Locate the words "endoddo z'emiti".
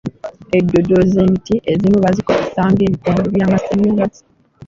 0.57-1.55